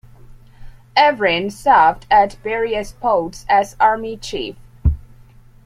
[0.97, 4.55] Evren served at various posts as Army Chief.